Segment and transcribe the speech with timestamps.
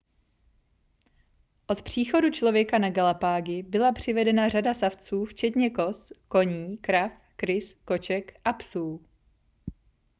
[1.67, 8.39] od příchodu člověka na galapágy byla přivedena řada savců včetně koz koní krav krys koček
[8.45, 9.05] a psů